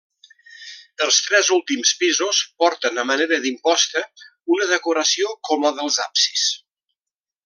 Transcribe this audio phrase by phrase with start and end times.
[1.07, 4.03] Els tres últims pisos porten a manera d'imposta
[4.57, 6.47] una decoració com la dels absis.